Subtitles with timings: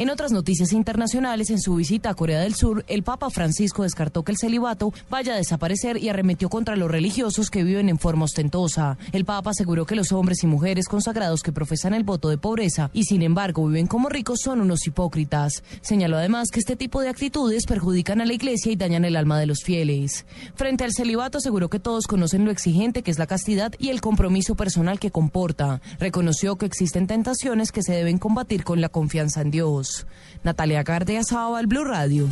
[0.00, 4.22] En otras noticias internacionales, en su visita a Corea del Sur, el Papa Francisco descartó
[4.22, 8.26] que el celibato vaya a desaparecer y arremetió contra los religiosos que viven en forma
[8.26, 8.96] ostentosa.
[9.10, 12.90] El Papa aseguró que los hombres y mujeres consagrados que profesan el voto de pobreza
[12.92, 15.64] y sin embargo viven como ricos son unos hipócritas.
[15.80, 19.40] Señaló además que este tipo de actitudes perjudican a la iglesia y dañan el alma
[19.40, 20.26] de los fieles.
[20.54, 24.00] Frente al celibato aseguró que todos conocen lo exigente que es la castidad y el
[24.00, 25.80] compromiso personal que comporta.
[25.98, 29.87] Reconoció que existen tentaciones que se deben combatir con la confianza en Dios.
[30.42, 32.28] Natalia Gardea Sábal, Blue Radio.